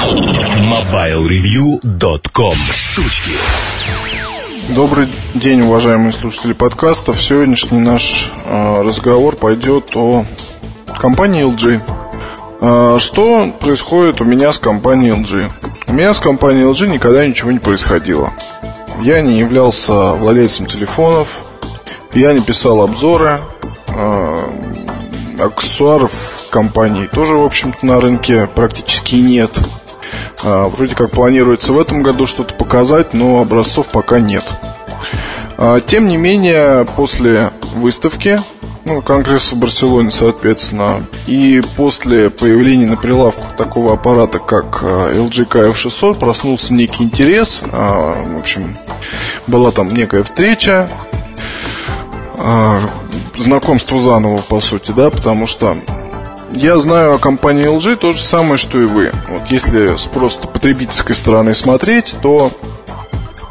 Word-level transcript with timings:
MobileReview.com 0.00 2.56
Штучки 2.72 3.32
Добрый 4.74 5.06
день, 5.34 5.60
уважаемые 5.60 6.14
слушатели 6.14 6.54
подкастов. 6.54 7.22
Сегодняшний 7.22 7.80
наш 7.80 8.32
э, 8.46 8.82
разговор 8.82 9.36
пойдет 9.36 9.94
о 9.94 10.24
компании 10.98 11.44
LG. 11.44 11.80
Э, 12.62 12.96
что 12.98 13.52
происходит 13.60 14.22
у 14.22 14.24
меня 14.24 14.54
с 14.54 14.58
компанией 14.58 15.12
LG? 15.12 15.50
У 15.88 15.92
меня 15.92 16.14
с 16.14 16.18
компанией 16.18 16.64
LG 16.64 16.88
никогда 16.88 17.26
ничего 17.26 17.52
не 17.52 17.58
происходило. 17.58 18.32
Я 19.02 19.20
не 19.20 19.38
являлся 19.38 20.12
владельцем 20.12 20.64
телефонов, 20.64 21.44
я 22.14 22.32
не 22.32 22.40
писал 22.40 22.80
обзоры, 22.80 23.38
э, 23.88 24.50
аксессуаров 25.38 26.46
компании 26.50 27.06
тоже, 27.06 27.36
в 27.36 27.44
общем-то, 27.44 27.84
на 27.84 28.00
рынке 28.00 28.46
практически 28.46 29.16
нет. 29.16 29.60
Э, 30.42 30.66
вроде 30.66 30.94
как 30.94 31.10
планируется 31.10 31.72
в 31.72 31.80
этом 31.80 32.02
году 32.02 32.26
что-то 32.26 32.54
показать, 32.54 33.14
но 33.14 33.40
образцов 33.40 33.88
пока 33.90 34.20
нет. 34.20 34.44
Э, 35.58 35.80
тем 35.86 36.08
не 36.08 36.16
менее, 36.16 36.86
после 36.96 37.50
выставки 37.74 38.40
ну, 38.84 39.02
Конгресс 39.02 39.52
в 39.52 39.58
Барселоне, 39.58 40.10
соответственно. 40.10 41.04
И 41.26 41.62
после 41.76 42.30
появления 42.30 42.86
на 42.86 42.96
прилавках 42.96 43.56
такого 43.56 43.92
аппарата, 43.92 44.38
как 44.38 44.82
LG 44.82 45.48
KF600, 45.48 46.18
проснулся 46.18 46.72
некий 46.72 47.04
интерес. 47.04 47.62
А, 47.72 48.24
в 48.24 48.40
общем, 48.40 48.74
была 49.46 49.70
там 49.70 49.92
некая 49.92 50.22
встреча, 50.22 50.88
а, 52.38 52.80
знакомство 53.36 53.98
заново, 53.98 54.38
по 54.38 54.60
сути, 54.60 54.92
да, 54.92 55.10
потому 55.10 55.46
что 55.46 55.76
я 56.52 56.78
знаю 56.78 57.14
о 57.14 57.18
компании 57.18 57.66
LG 57.66 57.96
то 57.96 58.12
же 58.12 58.22
самое, 58.22 58.56
что 58.56 58.80
и 58.80 58.84
вы. 58.84 59.12
Вот 59.28 59.48
если 59.50 59.96
с 59.96 60.06
просто 60.06 60.48
потребительской 60.48 61.14
стороны 61.14 61.54
смотреть, 61.54 62.16
то 62.22 62.52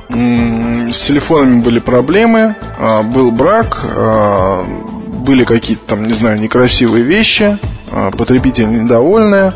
с 0.10 1.06
телефонами 1.06 1.62
были 1.62 1.80
проблемы, 1.80 2.56
а, 2.80 3.04
был 3.04 3.30
брак, 3.30 3.86
были 5.30 5.44
какие-то 5.44 5.86
там, 5.86 6.08
не 6.08 6.14
знаю, 6.14 6.40
некрасивые 6.40 7.04
вещи, 7.04 7.60
а, 7.92 8.12
потребители 8.12 8.66
недовольные. 8.66 9.54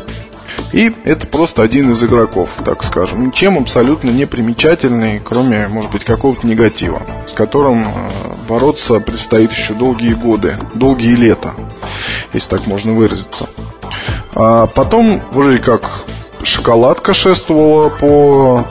И 0.72 0.92
это 1.04 1.26
просто 1.26 1.62
один 1.62 1.92
из 1.92 2.02
игроков, 2.02 2.50
так 2.64 2.82
скажем. 2.82 3.26
Ничем 3.26 3.58
абсолютно 3.58 4.10
не 4.10 4.26
примечательный, 4.26 5.20
кроме, 5.20 5.68
может 5.68 5.90
быть, 5.90 6.04
какого-то 6.04 6.46
негатива, 6.46 7.02
с 7.26 7.32
которым 7.32 7.84
а, 7.86 8.34
бороться 8.48 9.00
предстоит 9.00 9.52
еще 9.52 9.74
долгие 9.74 10.14
годы, 10.14 10.56
долгие 10.74 11.14
лета, 11.14 11.52
если 12.32 12.50
так 12.50 12.66
можно 12.66 12.92
выразиться. 12.92 13.48
А 14.34 14.66
потом, 14.66 15.22
вроде 15.30 15.58
как, 15.58 15.88
шоколадка 16.42 17.14
шествовала 17.14 17.88
по 17.88 18.66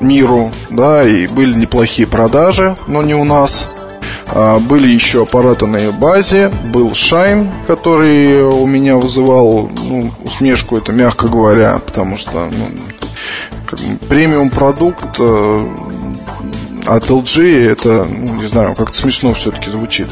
миру, 0.00 0.52
да, 0.70 1.06
и 1.06 1.26
были 1.26 1.54
неплохие 1.54 2.06
продажи, 2.06 2.76
но 2.86 3.02
не 3.02 3.14
у 3.14 3.24
нас. 3.24 3.68
А, 4.40 4.60
были 4.60 4.86
еще 4.86 5.24
аппараты 5.24 5.66
на 5.66 5.90
базе, 5.90 6.48
был 6.66 6.92
Shine, 6.92 7.50
который 7.66 8.44
у 8.44 8.66
меня 8.66 8.94
вызывал 8.94 9.68
ну, 9.68 10.12
усмешку, 10.22 10.76
это 10.76 10.92
мягко 10.92 11.26
говоря, 11.26 11.80
потому 11.84 12.16
что 12.16 12.48
ну, 12.48 12.68
премиум 14.08 14.50
продукт 14.50 15.16
э, 15.18 15.74
от 16.86 17.10
LG 17.10 17.68
это, 17.68 18.04
ну, 18.04 18.34
не 18.36 18.46
знаю, 18.46 18.76
как-то 18.76 18.96
смешно 18.96 19.34
все-таки 19.34 19.70
звучит. 19.70 20.06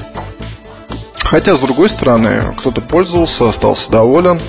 Хотя, 1.20 1.54
с 1.54 1.60
другой 1.60 1.88
стороны, 1.88 2.52
кто-то 2.58 2.80
пользовался, 2.80 3.48
остался 3.48 3.92
доволен. 3.92 4.40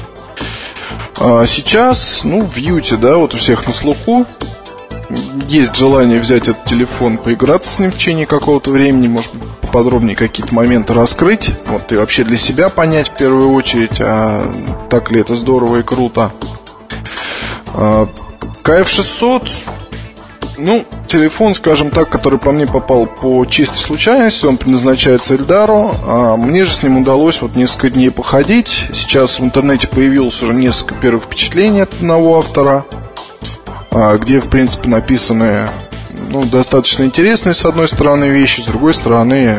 А 1.19 1.45
сейчас, 1.45 2.23
ну, 2.23 2.47
в 2.47 2.57
Юте, 2.57 2.95
да, 2.95 3.17
вот 3.17 3.35
у 3.35 3.37
всех 3.37 3.67
на 3.67 3.73
слуху, 3.73 4.25
есть 5.47 5.75
желание 5.75 6.19
взять 6.19 6.47
этот 6.47 6.63
телефон, 6.65 7.17
поиграться 7.17 7.71
с 7.71 7.79
ним 7.79 7.91
в 7.91 7.95
течение 7.95 8.25
какого-то 8.25 8.71
времени, 8.71 9.07
может 9.07 9.35
быть, 9.35 9.47
поподробнее 9.67 10.15
какие-то 10.15 10.53
моменты 10.53 10.93
раскрыть, 10.93 11.51
вот, 11.67 11.91
и 11.91 11.95
вообще 11.95 12.23
для 12.23 12.37
себя 12.37 12.69
понять 12.69 13.09
в 13.09 13.17
первую 13.17 13.51
очередь, 13.51 13.99
а 13.99 14.51
так 14.89 15.11
ли 15.11 15.21
это 15.21 15.35
здорово 15.35 15.77
и 15.77 15.83
круто. 15.83 16.31
А, 17.73 18.07
КФ-600, 18.63 19.49
ну, 20.57 20.85
телефон, 21.07 21.53
скажем 21.53 21.91
так, 21.91 22.09
который 22.09 22.39
по 22.39 22.51
мне 22.51 22.65
попал 22.65 23.05
по 23.05 23.45
чистой 23.45 23.77
случайности, 23.77 24.45
он 24.45 24.57
предназначается 24.57 25.35
Эльдару. 25.35 25.91
А 26.03 26.35
мне 26.35 26.63
же 26.63 26.73
с 26.73 26.81
ним 26.81 26.97
удалось 26.97 27.41
вот 27.41 27.55
несколько 27.55 27.91
дней 27.91 28.09
походить. 28.09 28.85
Сейчас 28.91 29.39
в 29.39 29.43
интернете 29.43 29.87
появилось 29.87 30.41
уже 30.41 30.55
несколько 30.55 30.95
первых 30.95 31.25
впечатлений 31.25 31.81
от 31.81 31.93
одного 31.93 32.39
автора– 32.39 32.85
а, 33.99 34.15
где, 34.17 34.39
в 34.39 34.47
принципе, 34.47 34.89
написаны 34.89 35.69
ну, 36.27 36.45
достаточно 36.45 37.03
интересные, 37.03 37.53
с 37.53 37.65
одной 37.65 37.87
стороны, 37.87 38.25
вещи, 38.25 38.61
с 38.61 38.65
другой 38.65 38.93
стороны, 38.93 39.55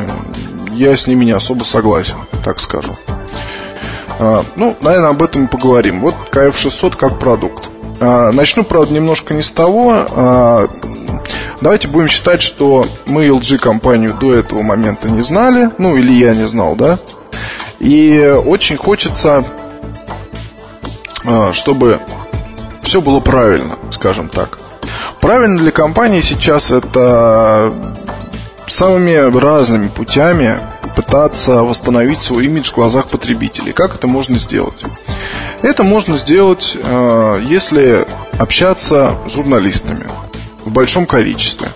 я 0.73 0.97
с 0.97 1.07
ними 1.07 1.25
не 1.25 1.33
особо 1.33 1.65
согласен, 1.65 2.17
так 2.45 2.61
скажу. 2.61 2.95
А, 4.19 4.45
ну, 4.57 4.77
наверное, 4.81 5.11
об 5.11 5.23
этом 5.23 5.45
и 5.45 5.49
поговорим. 5.49 6.01
Вот 6.01 6.15
KF600 6.33 6.97
как 6.97 7.19
продукт. 7.19 7.69
А, 8.01 8.33
начну, 8.33 8.65
правда, 8.65 8.95
немножко 8.95 9.35
не 9.35 9.43
с 9.43 9.51
того. 9.51 10.69
Давайте 11.61 11.89
будем 11.89 12.09
считать, 12.09 12.41
что 12.43 12.87
мы 13.07 13.27
LG 13.27 13.59
компанию 13.59 14.15
до 14.15 14.35
этого 14.35 14.63
момента 14.63 15.11
не 15.11 15.23
знали, 15.23 15.71
ну 15.79 15.97
или 15.97 16.13
я 16.13 16.35
не 16.35 16.47
знал, 16.47 16.77
да. 16.77 16.99
И 17.81 18.21
очень 18.47 18.77
хочется, 18.77 19.45
чтобы 21.53 22.01
все 22.83 23.01
было 23.01 23.19
правильно, 23.21 23.77
скажем 23.91 24.29
так. 24.29 24.59
Правильно 25.21 25.59
для 25.59 25.73
компании 25.73 26.21
сейчас 26.21 26.71
это 26.71 27.73
самыми 28.67 29.37
разными 29.39 29.89
путями 29.89 30.59
пытаться 30.95 31.63
восстановить 31.63 32.19
свой 32.19 32.47
имидж 32.47 32.71
в 32.71 32.75
глазах 32.75 33.09
потребителей. 33.09 33.73
Как 33.73 33.95
это 33.95 34.07
можно 34.07 34.37
сделать? 34.37 34.83
Это 35.63 35.83
можно 35.83 36.17
сделать, 36.17 36.77
э, 36.81 37.43
если 37.45 38.07
общаться 38.39 39.13
с 39.27 39.33
журналистами 39.33 40.05
в 40.65 40.71
большом 40.71 41.07
количестве. 41.07 41.69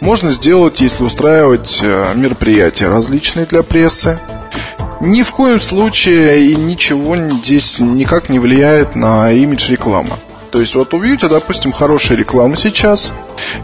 Можно 0.00 0.30
сделать, 0.30 0.80
если 0.80 1.02
устраивать 1.02 1.80
э, 1.82 2.12
мероприятия 2.14 2.88
различные 2.88 3.46
для 3.46 3.62
прессы. 3.62 4.18
Ни 5.00 5.22
в 5.22 5.30
коем 5.32 5.60
случае 5.60 6.50
и 6.50 6.56
ничего 6.56 7.16
здесь 7.16 7.80
никак 7.80 8.28
не 8.28 8.38
влияет 8.38 8.96
на 8.96 9.30
имидж 9.32 9.70
рекламы. 9.70 10.16
То 10.50 10.60
есть 10.60 10.74
вот 10.74 10.94
у 10.94 11.02
View, 11.02 11.28
допустим, 11.28 11.72
хорошая 11.72 12.16
реклама 12.16 12.56
сейчас. 12.56 13.12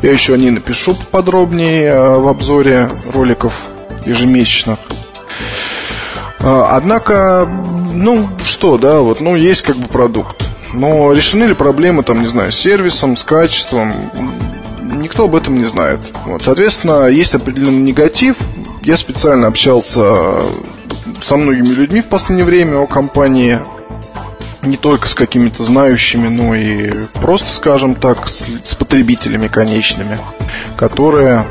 Я 0.03 0.13
еще 0.13 0.35
о 0.35 0.37
ней 0.37 0.51
напишу 0.51 0.97
подробнее 1.11 1.87
э, 1.87 2.19
в 2.19 2.29
обзоре 2.29 2.91
роликов 3.13 3.55
ежемесячных. 4.05 4.79
Э, 6.41 6.65
однако, 6.71 7.49
ну 7.93 8.29
что, 8.45 8.77
да, 8.77 9.01
вот, 9.01 9.21
ну 9.21 9.35
есть 9.35 9.63
как 9.63 9.77
бы 9.77 9.87
продукт. 9.89 10.45
Но 10.75 11.13
решены 11.13 11.45
ли 11.45 11.55
проблемы, 11.55 12.03
там, 12.03 12.21
не 12.21 12.27
знаю, 12.27 12.53
с 12.53 12.57
сервисом, 12.57 13.17
с 13.17 13.25
качеством? 13.25 14.11
Никто 14.83 15.25
об 15.25 15.37
этом 15.37 15.57
не 15.57 15.65
знает. 15.65 16.01
Вот, 16.27 16.43
соответственно, 16.43 17.07
есть 17.07 17.35
определенный 17.35 17.83
негатив. 17.83 18.37
Я 18.83 18.97
специально 18.97 19.47
общался 19.47 20.43
со 21.23 21.37
многими 21.37 21.69
людьми 21.69 22.01
в 22.01 22.09
последнее 22.09 22.45
время 22.45 22.77
о 22.79 22.87
компании 22.87 23.61
не 24.67 24.77
только 24.77 25.09
с 25.09 25.15
какими-то 25.15 25.63
знающими, 25.63 26.29
но 26.29 26.55
и 26.55 26.91
просто, 27.15 27.49
скажем 27.49 27.95
так, 27.95 28.29
с, 28.29 28.47
с 28.63 28.75
потребителями 28.75 29.49
конечными, 29.49 30.19
которые, 30.77 31.47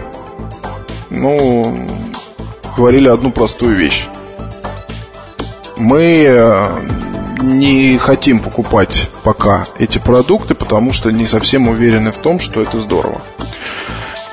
ну, 1.09 1.87
говорили 2.75 3.07
одну 3.07 3.31
простую 3.31 3.75
вещь. 3.75 4.07
Мы 5.75 6.25
э, 6.27 6.63
не 7.41 7.97
хотим 7.97 8.39
покупать 8.39 9.09
пока 9.23 9.65
эти 9.77 9.97
продукты, 9.97 10.55
потому 10.55 10.93
что 10.93 11.11
не 11.11 11.25
совсем 11.25 11.67
уверены 11.67 12.11
в 12.11 12.17
том, 12.17 12.39
что 12.39 12.61
это 12.61 12.79
здорово. 12.79 13.21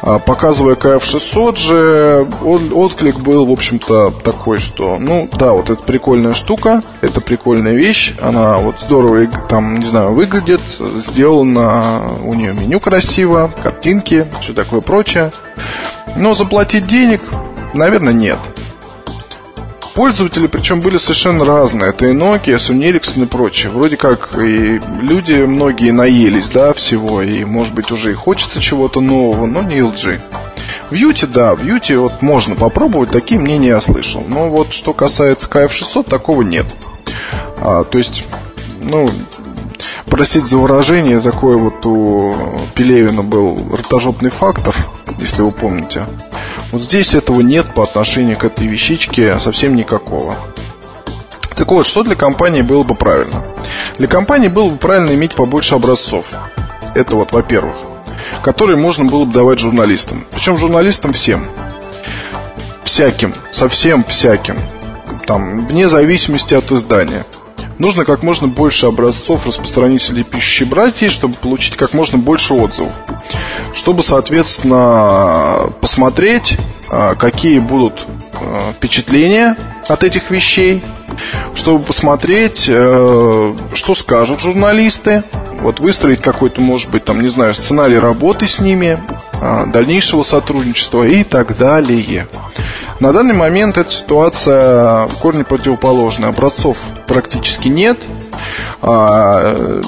А, 0.03 0.19
показывая 0.19 0.77
KF600 0.77 1.57
же, 1.57 2.27
отклик 2.43 3.19
был, 3.19 3.47
в 3.47 3.51
общем-то, 3.51 4.11
такой, 4.23 4.59
что, 4.59 4.99
ну, 4.99 5.29
да, 5.33 5.53
вот 5.53 5.69
это 5.71 5.83
прикольная 5.83 6.35
штука, 6.35 6.83
это 7.03 7.21
прикольная 7.21 7.75
вещь, 7.75 8.15
она 8.21 8.59
вот 8.59 8.81
здорово, 8.81 9.27
там, 9.49 9.79
не 9.79 9.87
знаю, 9.87 10.13
выглядит, 10.13 10.63
сделано 10.97 12.15
у 12.25 12.35
нее 12.35 12.53
меню 12.53 12.81
красиво, 12.81 13.51
картинки, 13.63 14.25
все 14.41 14.55
такое 14.55 14.81
прочее. 14.81 15.31
Но 16.17 16.35
заплатить 16.35 16.87
денег, 16.87 17.21
наверное, 17.75 18.13
нет. 18.13 18.39
Пользователи, 20.01 20.47
причем 20.47 20.81
были 20.81 20.97
совершенно 20.97 21.45
разные. 21.45 21.91
Это 21.91 22.07
и 22.07 22.15
Nokia, 22.15 22.55
Sony 22.55 22.91
Ericsson 22.91 23.25
и 23.25 23.27
прочее. 23.27 23.71
Вроде 23.71 23.99
как 23.99 24.35
и 24.35 24.81
люди 25.03 25.35
многие 25.45 25.91
наелись, 25.91 26.49
да, 26.49 26.73
всего. 26.73 27.21
И, 27.21 27.45
может 27.45 27.75
быть, 27.75 27.91
уже 27.91 28.13
и 28.13 28.15
хочется 28.15 28.63
чего-то 28.63 29.03
нового, 29.03 29.45
но 29.45 29.63
не 29.63 29.77
LG. 29.81 30.19
В 30.89 30.95
Юте, 30.95 31.27
да, 31.27 31.55
в 31.55 31.63
Юте 31.63 31.99
вот 31.99 32.23
можно 32.23 32.55
попробовать, 32.55 33.11
такие 33.11 33.39
мнения 33.39 33.69
я 33.69 33.81
слышал. 33.81 34.25
Но 34.27 34.49
вот 34.49 34.73
что 34.73 34.95
касается 34.95 35.51
KF600, 35.51 36.09
такого 36.09 36.41
нет. 36.41 36.65
А, 37.59 37.83
то 37.83 37.99
есть, 37.99 38.25
ну, 38.83 39.11
простите 40.07 40.47
за 40.47 40.57
выражение, 40.57 41.21
такой 41.21 41.57
вот 41.57 41.85
у 41.85 42.63
Пелевина 42.75 43.23
был 43.23 43.69
ротожопный 43.71 44.31
фактор, 44.31 44.75
если 45.19 45.43
вы 45.43 45.51
помните. 45.51 46.07
Вот 46.73 46.83
здесь 46.83 47.15
этого 47.15 47.41
нет 47.41 47.75
по 47.75 47.83
отношению 47.83 48.37
к 48.37 48.45
этой 48.45 48.67
вещичке 48.67 49.39
совсем 49.41 49.75
никакого. 49.75 50.37
Так 51.57 51.69
вот, 51.69 51.87
что 51.87 52.03
для 52.03 52.15
компании 52.15 52.63
было 52.63 52.85
бы 52.85 52.95
правильно? 52.95 53.43
Для 53.99 54.07
компании 54.09 54.49
было 54.49 54.71
бы 54.71 54.77
правильно 54.77 55.13
иметь 55.15 55.35
побольше 55.35 55.75
образцов. 55.75 56.27
Это 56.95 57.17
вот, 57.17 57.33
во-первых. 57.33 57.77
Которые 58.43 58.77
можно 58.77 59.05
было 59.05 59.25
бы 59.25 59.33
давать 59.33 59.59
журналистам. 59.59 60.25
Причем 60.31 60.57
журналистам 60.57 61.13
всем. 61.13 61.45
Всяким. 62.85 63.35
Совсем 63.51 64.05
всяким. 64.05 64.57
Там, 65.27 65.67
вне 65.67 65.89
зависимости 65.89 66.55
от 66.55 66.71
издания. 66.73 67.25
Нужно 67.81 68.05
как 68.05 68.23
можно 68.23 68.47
больше 68.47 68.85
образцов 68.85 69.47
распространителей 69.47 70.23
пищи 70.23 70.65
братьев, 70.65 71.11
чтобы 71.11 71.35
получить 71.35 71.79
как 71.79 71.95
можно 71.95 72.19
больше 72.19 72.53
отзывов. 72.53 72.93
Чтобы, 73.73 74.03
соответственно, 74.03 75.73
посмотреть, 75.81 76.59
а, 76.91 77.15
какие 77.15 77.59
будут 77.59 78.07
а, 78.35 78.75
впечатления 78.75 79.57
от 79.89 80.05
этих 80.05 80.31
вещей, 80.31 80.83
чтобы 81.55 81.83
посмотреть, 81.83 82.67
э, 82.69 83.55
что 83.73 83.95
скажут 83.95 84.41
журналисты, 84.41 85.23
вот 85.61 85.81
выстроить 85.81 86.21
какой-то, 86.21 86.61
может 86.61 86.91
быть, 86.91 87.05
там, 87.05 87.23
не 87.23 87.29
знаю, 87.29 87.55
сценарий 87.55 87.99
работы 87.99 88.47
с 88.47 88.61
ними, 88.61 88.99
а, 89.41 89.65
дальнейшего 89.65 90.23
сотрудничества 90.23 91.05
и 91.05 91.25
так 91.25 91.57
далее. 91.57 92.29
На 93.01 93.15
данный 93.15 93.35
момент 93.35 93.79
эта 93.79 93.91
ситуация 93.91 95.07
в 95.07 95.17
корне 95.17 95.43
противоположная. 95.43 96.29
Образцов 96.29 96.77
практически 97.07 97.69
нет. 97.69 97.99
А, 98.83 99.81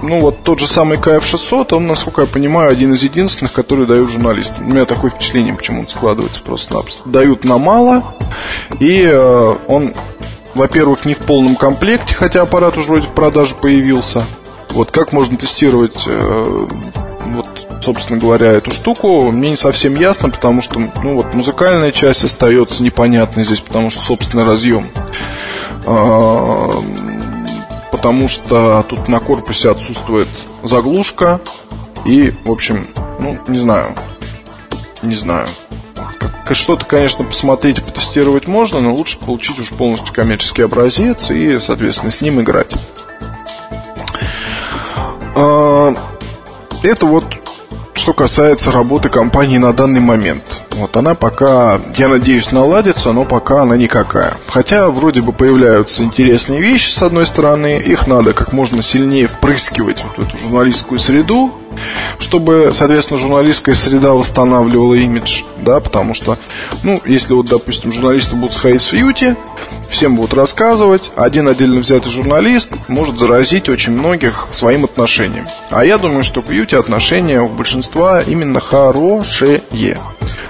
ну, 0.00 0.20
вот 0.20 0.44
тот 0.44 0.60
же 0.60 0.68
самый 0.68 0.96
КФ-600, 0.96 1.74
он, 1.74 1.88
насколько 1.88 2.20
я 2.20 2.26
понимаю, 2.28 2.70
один 2.70 2.92
из 2.92 3.02
единственных, 3.02 3.52
который 3.52 3.86
дают 3.86 4.08
журналистам. 4.08 4.66
У 4.66 4.70
меня 4.70 4.84
такое 4.84 5.10
впечатление 5.10 5.54
почему-то 5.54 5.90
складывается 5.90 6.40
просто-напросто. 6.42 7.08
Дают 7.08 7.44
на 7.44 7.58
мало, 7.58 8.14
и 8.78 9.02
э, 9.04 9.56
он, 9.66 9.92
во-первых, 10.54 11.04
не 11.04 11.14
в 11.14 11.18
полном 11.18 11.56
комплекте, 11.56 12.14
хотя 12.14 12.42
аппарат 12.42 12.78
уже 12.78 12.90
вроде 12.90 13.06
в 13.08 13.12
продаже 13.12 13.56
появился. 13.60 14.24
Вот 14.70 14.92
как 14.92 15.12
можно 15.12 15.36
тестировать 15.36 16.04
э, 16.06 16.66
вот, 17.26 17.82
собственно 17.82 18.18
говоря, 18.18 18.52
эту 18.52 18.70
штуку, 18.70 19.30
мне 19.30 19.50
не 19.50 19.56
совсем 19.56 19.94
ясно, 19.96 20.30
потому 20.30 20.62
что, 20.62 20.80
ну, 21.02 21.14
вот 21.14 21.34
музыкальная 21.34 21.92
часть 21.92 22.24
остается 22.24 22.82
непонятной 22.82 23.44
здесь, 23.44 23.60
потому 23.60 23.90
что 23.90 24.02
собственный 24.02 24.44
разъем. 24.44 24.84
А, 25.86 26.68
потому 27.90 28.28
что 28.28 28.84
тут 28.88 29.08
на 29.08 29.20
корпусе 29.20 29.70
отсутствует 29.70 30.28
заглушка. 30.62 31.40
И, 32.04 32.32
в 32.44 32.50
общем, 32.50 32.86
ну, 33.20 33.38
не 33.48 33.58
знаю. 33.58 33.86
Не 35.02 35.14
знаю. 35.14 35.46
Что-то, 36.50 36.84
конечно, 36.84 37.24
посмотреть 37.24 37.82
потестировать 37.82 38.46
можно, 38.46 38.80
но 38.80 38.92
лучше 38.94 39.18
получить 39.18 39.58
уж 39.58 39.70
полностью 39.70 40.12
коммерческий 40.12 40.62
образец 40.62 41.30
и, 41.30 41.58
соответственно, 41.58 42.10
с 42.10 42.20
ним 42.20 42.40
играть. 42.40 42.72
Это 46.82 47.06
вот 47.06 47.24
что 47.94 48.12
касается 48.12 48.72
работы 48.72 49.08
компании 49.08 49.58
на 49.58 49.72
данный 49.72 50.00
момент. 50.00 50.42
Вот 50.70 50.96
она 50.96 51.14
пока, 51.14 51.80
я 51.96 52.08
надеюсь, 52.08 52.50
наладится, 52.50 53.12
но 53.12 53.24
пока 53.24 53.62
она 53.62 53.76
никакая. 53.76 54.34
Хотя 54.48 54.88
вроде 54.88 55.22
бы 55.22 55.32
появляются 55.32 56.02
интересные 56.02 56.60
вещи 56.60 56.90
с 56.90 57.02
одной 57.02 57.26
стороны, 57.26 57.78
их 57.78 58.06
надо 58.06 58.32
как 58.32 58.52
можно 58.52 58.82
сильнее 58.82 59.28
впрыскивать 59.28 60.04
в 60.16 60.20
эту 60.20 60.36
журналистскую 60.38 60.98
среду, 60.98 61.52
чтобы, 62.18 62.72
соответственно, 62.74 63.18
журналистская 63.18 63.74
среда 63.74 64.12
восстанавливала 64.12 64.94
имидж, 64.94 65.42
да, 65.58 65.80
потому 65.80 66.14
что, 66.14 66.38
ну, 66.82 67.00
если 67.04 67.34
вот, 67.34 67.46
допустим, 67.46 67.92
журналисты 67.92 68.36
будут 68.36 68.54
сходить 68.54 68.82
в 68.82 68.88
фьюти, 68.88 69.36
всем 69.90 70.16
будут 70.16 70.34
рассказывать, 70.34 71.10
один 71.16 71.48
отдельно 71.48 71.80
взятый 71.80 72.10
журналист 72.10 72.72
может 72.88 73.18
заразить 73.18 73.68
очень 73.68 73.92
многих 73.92 74.48
своим 74.50 74.84
отношением. 74.84 75.46
А 75.70 75.84
я 75.84 75.98
думаю, 75.98 76.24
что 76.24 76.40
в 76.40 76.46
фьюти 76.46 76.76
отношения 76.76 77.40
у 77.40 77.48
большинства 77.48 78.22
именно 78.22 78.60
хорошие. 78.60 79.62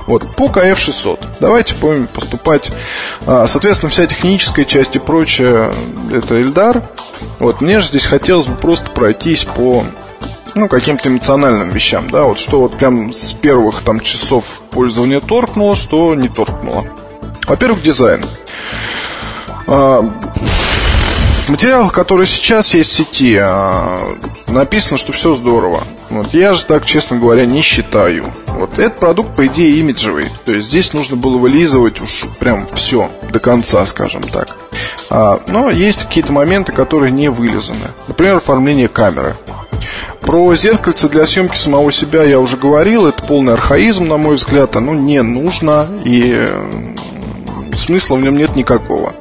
Вот, 0.06 0.34
по 0.36 0.48
КФ-600. 0.48 1.36
Давайте 1.40 1.74
будем 1.74 2.06
поступать. 2.06 2.72
А, 3.24 3.46
соответственно, 3.46 3.90
вся 3.90 4.06
техническая 4.06 4.64
часть 4.64 4.96
и 4.96 4.98
прочее, 4.98 5.72
это 6.12 6.40
Эльдар. 6.40 6.82
Вот, 7.38 7.60
мне 7.60 7.78
же 7.78 7.86
здесь 7.86 8.06
хотелось 8.06 8.46
бы 8.46 8.56
просто 8.56 8.90
пройтись 8.90 9.44
по 9.44 9.86
ну, 10.54 10.68
каким-то 10.68 11.08
эмоциональным 11.08 11.70
вещам, 11.70 12.10
да, 12.10 12.24
вот 12.24 12.38
что 12.38 12.60
вот 12.60 12.76
прям 12.76 13.12
с 13.12 13.32
первых 13.32 13.82
там 13.82 14.00
часов 14.00 14.62
пользования 14.70 15.20
торкнуло, 15.20 15.76
что 15.76 16.14
не 16.14 16.28
торкнуло. 16.28 16.86
Во-первых, 17.46 17.82
дизайн. 17.82 18.24
А, 19.66 20.02
в 21.46 21.48
материалах, 21.48 21.92
которые 21.92 22.26
сейчас 22.26 22.72
есть 22.74 22.90
в 22.90 22.96
сети, 22.96 23.36
а, 23.40 24.16
написано, 24.46 24.96
что 24.96 25.12
все 25.12 25.34
здорово. 25.34 25.84
Вот 26.08 26.34
я 26.34 26.54
же 26.54 26.64
так, 26.64 26.84
честно 26.86 27.18
говоря, 27.18 27.46
не 27.46 27.62
считаю. 27.62 28.32
Вот 28.46 28.78
этот 28.78 29.00
продукт, 29.00 29.36
по 29.36 29.46
идее, 29.46 29.80
имиджевый. 29.80 30.28
То 30.44 30.54
есть 30.54 30.68
здесь 30.68 30.92
нужно 30.92 31.16
было 31.16 31.38
вылизывать 31.38 32.00
уж 32.00 32.26
прям 32.38 32.68
все 32.74 33.10
до 33.32 33.40
конца, 33.40 33.84
скажем 33.86 34.22
так. 34.22 34.56
А, 35.10 35.40
но 35.48 35.70
есть 35.70 36.04
какие-то 36.04 36.32
моменты, 36.32 36.72
которые 36.72 37.10
не 37.10 37.28
вылизаны. 37.28 37.88
Например, 38.06 38.36
оформление 38.36 38.88
камеры. 38.88 39.36
Про 40.20 40.54
зеркальце 40.54 41.08
для 41.08 41.26
съемки 41.26 41.56
самого 41.56 41.90
себя 41.92 42.22
я 42.22 42.38
уже 42.40 42.56
говорил. 42.56 43.06
Это 43.06 43.22
полный 43.22 43.54
архаизм, 43.54 44.06
на 44.06 44.16
мой 44.16 44.36
взгляд. 44.36 44.76
Оно 44.76 44.94
не 44.94 45.22
нужно 45.22 45.88
и 46.04 46.48
смысла 47.74 48.16
в 48.16 48.20
нем 48.20 48.36
нет 48.36 48.54
никакого. 48.56 49.14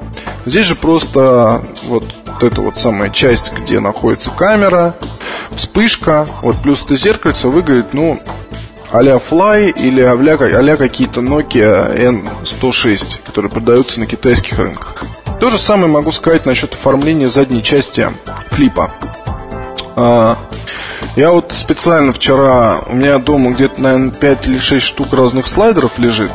Здесь 0.46 0.66
же 0.66 0.76
просто 0.76 1.62
вот, 1.88 2.04
эта 2.42 2.62
вот 2.62 2.78
самая 2.78 3.10
часть, 3.10 3.54
где 3.54 3.80
находится 3.80 4.32
камера, 4.32 4.96
вспышка, 5.56 6.28
вот 6.42 6.62
плюс 6.62 6.84
это 6.84 6.96
зеркальце 6.96 7.48
выглядит, 7.48 7.94
ну, 7.94 8.20
а-ля 8.92 9.18
Fly 9.18 9.72
или 9.72 10.02
а-ля, 10.02 10.76
какие-то 10.76 11.22
Nokia 11.22 12.34
N106, 12.44 13.20
которые 13.26 13.52
продаются 13.52 14.00
на 14.00 14.06
китайских 14.06 14.58
рынках. 14.58 15.04
То 15.40 15.50
же 15.50 15.58
самое 15.58 15.88
могу 15.88 16.12
сказать 16.12 16.46
насчет 16.46 16.74
оформления 16.74 17.28
задней 17.28 17.64
части 17.64 18.10
флипа. 18.50 18.92
А, 19.96 20.38
я 21.16 21.32
вот 21.32 21.52
специально 21.54 22.14
вчера, 22.14 22.80
у 22.88 22.96
меня 22.96 23.18
дома 23.18 23.52
где-то, 23.52 23.82
наверное, 23.82 24.12
5 24.12 24.48
или 24.48 24.60
6 24.60 24.86
штук 24.86 25.14
разных 25.14 25.48
слайдеров 25.48 26.00
лежит. 26.00 26.32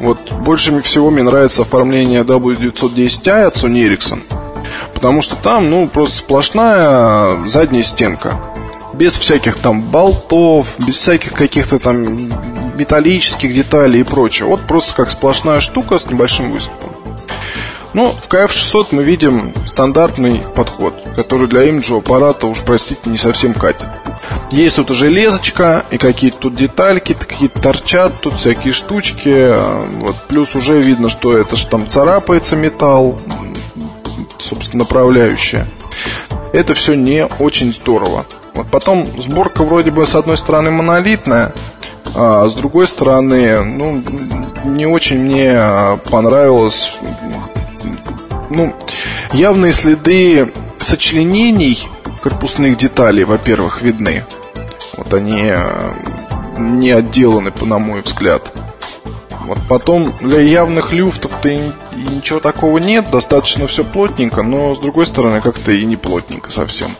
Вот 0.00 0.20
больше 0.40 0.80
всего 0.80 1.10
мне 1.10 1.22
нравится 1.22 1.62
оформление 1.62 2.22
W910i 2.22 3.44
от 3.44 3.56
Sony 3.56 3.88
Ericsson. 3.88 4.20
Потому 4.92 5.22
что 5.22 5.36
там, 5.36 5.70
ну, 5.70 5.88
просто 5.88 6.18
сплошная 6.18 7.46
задняя 7.46 7.82
стенка. 7.82 8.34
Без 8.92 9.16
всяких 9.16 9.56
там 9.56 9.82
болтов, 9.82 10.66
без 10.78 10.96
всяких 10.96 11.32
каких-то 11.32 11.78
там 11.78 12.28
металлических 12.76 13.52
деталей 13.54 14.00
и 14.00 14.04
прочего. 14.04 14.48
Вот 14.48 14.62
просто 14.62 14.94
как 14.94 15.10
сплошная 15.10 15.60
штука 15.60 15.98
с 15.98 16.08
небольшим 16.08 16.52
выступом. 16.52 16.93
Ну, 17.94 18.10
в 18.10 18.28
KF600 18.28 18.88
мы 18.90 19.04
видим 19.04 19.54
стандартный 19.66 20.42
подход, 20.56 20.94
который 21.14 21.46
для 21.46 21.62
имиджевого 21.62 22.02
аппарата 22.02 22.48
уж, 22.48 22.60
простите, 22.62 23.00
не 23.04 23.18
совсем 23.18 23.54
катит. 23.54 23.86
Есть 24.50 24.76
тут 24.76 24.90
уже 24.90 25.08
лезочка 25.08 25.84
и 25.92 25.98
какие-то 25.98 26.38
тут 26.38 26.56
детальки, 26.56 27.14
какие-то 27.14 27.60
торчат, 27.60 28.20
тут 28.20 28.34
всякие 28.34 28.72
штучки. 28.72 29.54
Вот. 30.00 30.16
Плюс 30.28 30.56
уже 30.56 30.78
видно, 30.78 31.08
что 31.08 31.38
это 31.38 31.54
же 31.54 31.66
там 31.68 31.88
царапается 31.88 32.56
металл, 32.56 33.16
собственно, 34.38 34.82
направляющая. 34.82 35.68
Это 36.52 36.74
все 36.74 36.94
не 36.94 37.26
очень 37.38 37.72
здорово. 37.72 38.26
Вот 38.54 38.66
потом 38.72 39.08
сборка 39.20 39.62
вроде 39.62 39.92
бы 39.92 40.04
с 40.04 40.16
одной 40.16 40.36
стороны 40.36 40.72
монолитная, 40.72 41.52
а 42.16 42.48
с 42.48 42.54
другой 42.54 42.88
стороны, 42.88 43.64
ну, 43.64 44.02
не 44.64 44.86
очень 44.86 45.18
мне 45.18 45.98
понравилось 46.10 46.98
ну, 48.54 48.74
явные 49.32 49.72
следы 49.72 50.52
сочленений 50.78 51.86
корпусных 52.22 52.76
деталей, 52.76 53.24
во-первых, 53.24 53.82
видны. 53.82 54.24
Вот 54.96 55.12
они 55.12 55.42
э, 55.44 55.92
не 56.58 56.90
отделаны, 56.90 57.50
по 57.50 57.66
на 57.66 57.78
мой 57.78 58.00
взгляд. 58.02 58.52
Вот 59.40 59.58
потом 59.68 60.14
для 60.20 60.40
явных 60.40 60.92
люфтов-то 60.92 61.50
ничего 61.94 62.40
такого 62.40 62.78
нет, 62.78 63.10
достаточно 63.10 63.66
все 63.66 63.84
плотненько, 63.84 64.42
но 64.42 64.74
с 64.74 64.78
другой 64.78 65.04
стороны 65.04 65.42
как-то 65.42 65.70
и 65.72 65.84
не 65.84 65.96
плотненько 65.96 66.50
совсем. 66.50 66.96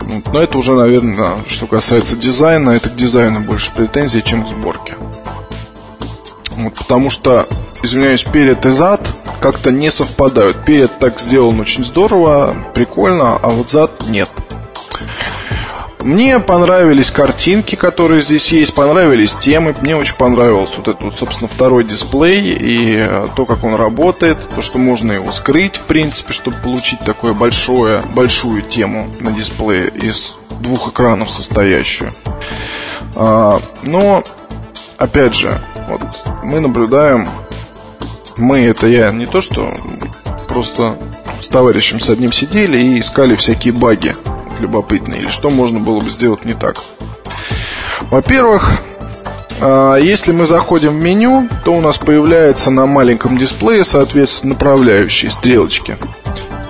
Вот, 0.00 0.32
но 0.32 0.40
это 0.40 0.58
уже, 0.58 0.74
наверное, 0.74 1.44
что 1.46 1.66
касается 1.66 2.16
дизайна, 2.16 2.70
это 2.70 2.88
к 2.88 2.96
дизайну 2.96 3.40
больше 3.40 3.72
претензий, 3.72 4.22
чем 4.24 4.44
к 4.44 4.48
сборке. 4.48 4.96
Вот, 6.56 6.74
потому 6.74 7.10
что, 7.10 7.46
извиняюсь, 7.82 8.24
перед 8.24 8.66
и 8.66 8.70
зад 8.70 9.00
как-то 9.40 9.70
не 9.70 9.90
совпадают. 9.90 10.64
Перед 10.64 10.98
так 10.98 11.20
сделан 11.20 11.60
очень 11.60 11.84
здорово, 11.84 12.56
прикольно, 12.74 13.36
а 13.36 13.48
вот 13.48 13.70
зад 13.70 13.90
нет. 14.08 14.30
мне 16.02 16.38
понравились 16.38 17.10
картинки, 17.10 17.74
которые 17.74 18.20
здесь 18.20 18.50
есть, 18.52 18.74
понравились 18.74 19.36
темы. 19.36 19.74
Мне 19.80 19.96
очень 19.96 20.14
понравился 20.16 20.74
вот 20.78 20.88
этот, 20.88 21.14
собственно, 21.14 21.48
второй 21.48 21.84
дисплей 21.84 22.52
и 22.52 22.96
э, 22.98 23.26
то, 23.36 23.44
как 23.44 23.64
он 23.64 23.74
работает, 23.74 24.38
то, 24.54 24.62
что 24.62 24.78
можно 24.78 25.12
его 25.12 25.30
скрыть, 25.32 25.76
в 25.76 25.84
принципе, 25.84 26.32
чтобы 26.32 26.56
получить 26.58 27.00
такое 27.00 27.34
большое, 27.34 28.00
большую 28.14 28.62
тему 28.62 29.10
на 29.20 29.32
дисплее 29.32 29.88
из 29.88 30.36
двух 30.60 30.88
экранов 30.88 31.30
состоящую. 31.30 32.12
А, 33.14 33.60
но, 33.82 34.22
опять 34.96 35.34
же, 35.34 35.60
вот 35.88 36.02
мы 36.42 36.60
наблюдаем, 36.60 37.28
мы 38.38 38.60
это 38.60 38.86
я 38.86 39.10
не 39.12 39.26
то, 39.26 39.40
что 39.40 39.74
просто 40.48 40.96
с 41.40 41.46
товарищем 41.48 42.00
с 42.00 42.08
одним 42.08 42.32
сидели 42.32 42.78
и 42.78 43.00
искали 43.00 43.36
всякие 43.36 43.74
баги 43.74 44.14
любопытные, 44.60 45.22
или 45.22 45.28
что 45.28 45.50
можно 45.50 45.78
было 45.80 46.00
бы 46.00 46.10
сделать 46.10 46.44
не 46.44 46.54
так. 46.54 46.82
Во-первых, 48.10 48.80
а, 49.60 49.96
если 49.96 50.32
мы 50.32 50.46
заходим 50.46 50.96
в 50.96 51.00
меню, 51.00 51.48
то 51.64 51.72
у 51.74 51.80
нас 51.80 51.98
появляется 51.98 52.70
на 52.70 52.86
маленьком 52.86 53.36
дисплее, 53.36 53.84
соответственно, 53.84 54.54
направляющие 54.54 55.30
стрелочки. 55.30 55.96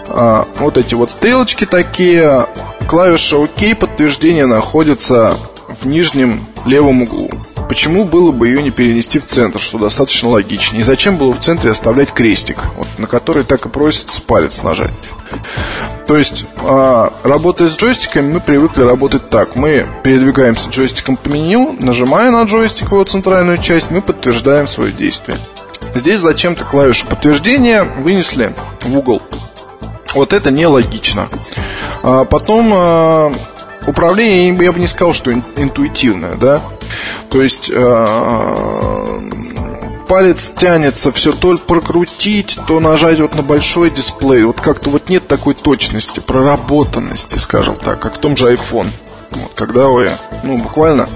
А, 0.09 0.45
вот 0.59 0.79
эти 0.79 0.95
вот 0.95 1.11
стрелочки 1.11 1.65
такие, 1.67 2.47
клавиша 2.89 3.37
ОК, 3.37 3.79
подтверждение 3.79 4.47
находится 4.47 5.37
в 5.81 5.87
нижнем 5.87 6.47
левом 6.65 7.03
углу. 7.03 7.31
Почему 7.69 8.05
было 8.05 8.33
бы 8.33 8.49
ее 8.49 8.63
не 8.63 8.71
перенести 8.71 9.19
в 9.19 9.27
центр, 9.27 9.61
что 9.61 9.79
достаточно 9.79 10.31
логично? 10.31 10.79
И 10.79 10.83
зачем 10.83 11.19
было 11.19 11.33
в 11.33 11.41
центре 11.41 11.71
оставлять 11.71 12.13
крестик, 12.13 12.59
вот, 12.77 12.89
на 12.97 13.07
который 13.07 13.45
так 13.45 13.67
и 13.67 13.69
просится 13.69 14.23
палец 14.23 14.63
нажать? 14.63 14.91
То 16.07 16.17
есть, 16.17 16.47
э, 16.63 17.09
работая 17.23 17.69
с 17.69 17.77
джойстиками, 17.77 18.33
мы 18.33 18.41
привыкли 18.41 18.83
работать 18.83 19.29
так. 19.29 19.55
Мы 19.57 19.87
передвигаемся 20.03 20.71
джойстиком 20.71 21.19
по 21.19 21.29
меню, 21.29 21.77
нажимая 21.79 22.31
на 22.31 22.43
джойстик 22.45 22.93
его 22.93 23.05
центральную 23.05 23.59
часть, 23.59 23.91
мы 23.91 24.01
подтверждаем 24.01 24.67
свое 24.67 24.91
действие. 24.91 25.39
Здесь 25.95 26.21
зачем-то 26.21 26.65
клавишу 26.65 27.07
подтверждения 27.07 27.85
вынесли 27.85 28.53
в 28.83 28.97
угол. 28.97 29.21
Вот 30.15 30.33
это 30.33 30.51
нелогично. 30.51 31.29
А 32.03 32.25
потом 32.25 32.73
э, 32.73 33.31
управление, 33.87 34.55
я 34.65 34.73
бы 34.73 34.81
не 34.81 34.87
сказал, 34.87 35.13
что 35.13 35.31
интуитивное, 35.33 36.37
да. 36.37 36.63
То 37.31 37.43
есть 37.43 37.71
э, 37.73 39.21
палец 40.09 40.51
тянется 40.57 41.13
все 41.13 41.33
то 41.33 41.57
прокрутить, 41.59 42.59
то 42.67 42.81
нажать 42.81 43.21
вот 43.21 43.35
на 43.35 43.43
большой 43.43 43.91
дисплей. 43.91 44.43
Вот 44.43 44.61
как-то 44.61 44.91
вот 44.91 45.09
нет 45.09 45.29
такой 45.29 45.55
точности, 45.55 46.21
проработанности, 46.21 47.37
скажем 47.37 47.77
так, 47.77 48.01
как 48.01 48.15
в 48.15 48.19
том 48.19 48.37
же 48.37 48.53
iPhone. 48.53 48.91
Вот, 49.31 49.53
когда 49.55 49.89
вы, 49.89 50.11
ну, 50.43 50.57
буквально 50.57 51.07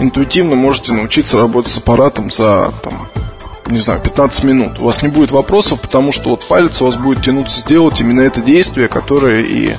интуитивно 0.00 0.56
можете 0.56 0.92
научиться 0.92 1.38
работать 1.38 1.70
с 1.70 1.78
аппаратом 1.78 2.30
за, 2.30 2.72
там, 2.82 3.08
не 3.66 3.78
знаю, 3.78 4.00
15 4.00 4.44
минут. 4.44 4.80
У 4.80 4.84
вас 4.84 5.02
не 5.02 5.08
будет 5.08 5.30
вопросов, 5.30 5.80
потому 5.80 6.12
что 6.12 6.30
вот 6.30 6.46
палец 6.48 6.82
у 6.82 6.86
вас 6.86 6.96
будет 6.96 7.22
тянуться 7.24 7.60
сделать 7.60 8.00
именно 8.00 8.20
это 8.22 8.40
действие, 8.40 8.88
которое 8.88 9.42
и 9.42 9.72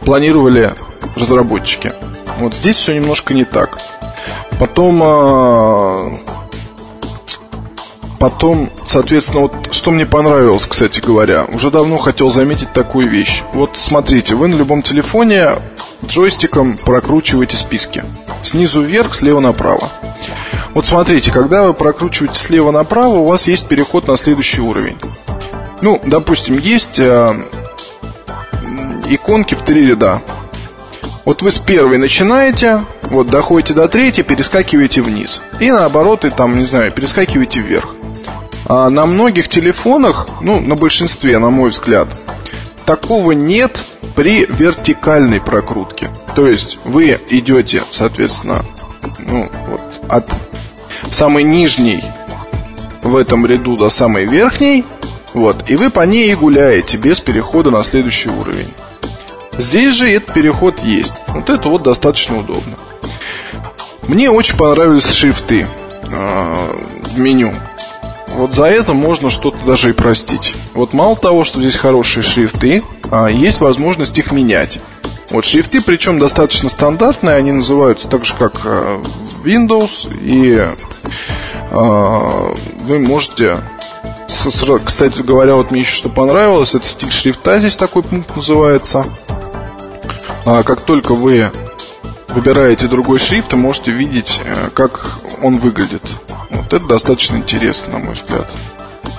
планировали 0.00 0.74
разработчики. 1.14 1.92
Вот 2.38 2.54
здесь 2.54 2.76
все 2.76 2.94
немножко 2.94 3.34
не 3.34 3.44
так. 3.44 3.78
Потом 4.58 5.00
а, 5.02 6.12
Потом, 8.18 8.72
соответственно, 8.84 9.42
вот 9.42 9.72
что 9.72 9.92
мне 9.92 10.04
понравилось, 10.04 10.66
кстати 10.66 11.00
говоря, 11.00 11.44
уже 11.44 11.70
давно 11.70 11.98
хотел 11.98 12.28
заметить 12.30 12.72
такую 12.72 13.08
вещь. 13.08 13.42
Вот 13.52 13.72
смотрите, 13.76 14.34
вы 14.34 14.48
на 14.48 14.56
любом 14.56 14.82
телефоне 14.82 15.52
джойстиком 16.04 16.76
прокручиваете 16.78 17.56
списки. 17.56 18.02
Снизу 18.42 18.82
вверх, 18.82 19.14
слева 19.14 19.38
направо. 19.38 19.90
Вот 20.74 20.84
смотрите, 20.86 21.30
когда 21.30 21.64
вы 21.64 21.74
прокручиваете 21.74 22.38
слева 22.38 22.72
направо, 22.72 23.18
у 23.18 23.26
вас 23.26 23.46
есть 23.46 23.68
переход 23.68 24.08
на 24.08 24.16
следующий 24.16 24.62
уровень. 24.62 24.98
Ну, 25.80 26.00
допустим, 26.04 26.58
есть 26.58 26.98
э, 26.98 27.40
иконки 29.08 29.54
в 29.54 29.62
три 29.62 29.86
ряда. 29.86 30.20
Вот 31.24 31.42
вы 31.42 31.52
с 31.52 31.58
первой 31.58 31.98
начинаете, 31.98 32.80
вот 33.10 33.28
доходите 33.28 33.74
до 33.74 33.88
третьей, 33.88 34.24
перескакиваете 34.24 35.00
вниз. 35.00 35.42
И 35.60 35.70
наоборот, 35.70 36.24
и 36.24 36.30
там, 36.30 36.58
не 36.58 36.64
знаю, 36.64 36.92
перескакиваете 36.92 37.60
вверх. 37.60 37.94
А 38.66 38.90
на 38.90 39.06
многих 39.06 39.48
телефонах, 39.48 40.26
ну, 40.40 40.60
на 40.60 40.76
большинстве, 40.76 41.38
на 41.38 41.50
мой 41.50 41.70
взгляд, 41.70 42.08
такого 42.84 43.32
нет 43.32 43.84
при 44.14 44.46
вертикальной 44.46 45.40
прокрутке. 45.40 46.10
То 46.34 46.46
есть 46.46 46.78
вы 46.84 47.18
идете, 47.30 47.82
соответственно, 47.90 48.64
ну, 49.26 49.48
вот 49.68 49.80
от 50.08 50.26
самой 51.10 51.44
нижней 51.44 52.02
в 53.02 53.16
этом 53.16 53.46
ряду 53.46 53.76
до 53.76 53.88
самой 53.88 54.26
верхней, 54.26 54.84
вот, 55.34 55.70
и 55.70 55.76
вы 55.76 55.90
по 55.90 56.04
ней 56.04 56.32
и 56.32 56.34
гуляете 56.34 56.96
без 56.96 57.20
перехода 57.20 57.70
на 57.70 57.82
следующий 57.82 58.28
уровень. 58.28 58.72
Здесь 59.56 59.92
же 59.92 60.10
этот 60.10 60.34
переход 60.34 60.78
есть. 60.80 61.14
Вот 61.28 61.48
это 61.50 61.68
вот 61.68 61.82
достаточно 61.82 62.38
удобно. 62.38 62.76
Мне 64.08 64.30
очень 64.30 64.56
понравились 64.56 65.12
шрифты 65.12 65.66
э, 66.10 66.76
в 67.12 67.18
меню. 67.18 67.52
Вот 68.28 68.54
за 68.54 68.64
это 68.64 68.94
можно 68.94 69.28
что-то 69.28 69.58
даже 69.66 69.90
и 69.90 69.92
простить. 69.92 70.54
Вот 70.72 70.94
мало 70.94 71.14
того, 71.14 71.44
что 71.44 71.60
здесь 71.60 71.76
хорошие 71.76 72.22
шрифты, 72.22 72.82
а 73.10 73.28
есть 73.28 73.60
возможность 73.60 74.16
их 74.16 74.32
менять. 74.32 74.80
Вот 75.30 75.44
шрифты, 75.44 75.82
причем 75.82 76.18
достаточно 76.18 76.70
стандартные, 76.70 77.36
они 77.36 77.52
называются 77.52 78.08
так 78.08 78.24
же, 78.24 78.32
как 78.38 78.62
э, 78.64 79.02
Windows, 79.44 80.08
и 80.22 80.66
э, 81.70 82.54
вы 82.80 82.98
можете 82.98 83.58
кстати 84.84 85.20
говоря, 85.20 85.54
вот 85.54 85.70
мне 85.70 85.80
еще 85.80 85.94
что 85.94 86.08
понравилось, 86.08 86.74
это 86.74 86.86
стиль 86.86 87.10
шрифта, 87.10 87.58
здесь 87.58 87.76
такой 87.76 88.02
пункт 88.02 88.36
называется. 88.36 89.04
А 90.44 90.62
как 90.62 90.82
только 90.82 91.14
вы 91.14 91.50
выбираете 92.28 92.88
другой 92.88 93.18
шрифт, 93.18 93.52
вы 93.52 93.58
можете 93.58 93.90
видеть, 93.90 94.40
э, 94.44 94.70
как 94.74 95.20
он 95.42 95.58
выглядит. 95.58 96.02
Вот 96.50 96.72
это 96.72 96.86
достаточно 96.86 97.36
интересно, 97.36 97.94
на 97.94 97.98
мой 97.98 98.14
взгляд. 98.14 98.50